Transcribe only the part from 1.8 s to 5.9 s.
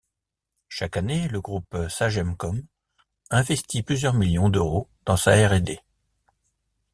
Sagemcom investit plusieurs millions d’euros dans sa R&D.